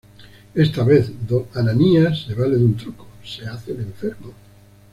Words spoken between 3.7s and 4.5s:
el enfermo.